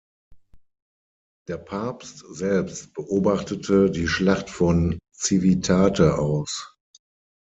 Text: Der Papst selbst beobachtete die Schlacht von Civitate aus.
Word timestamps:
Der 1.47 1.57
Papst 1.57 2.25
selbst 2.27 2.95
beobachtete 2.95 3.91
die 3.91 4.07
Schlacht 4.07 4.49
von 4.49 4.97
Civitate 5.15 6.17
aus. 6.17 6.75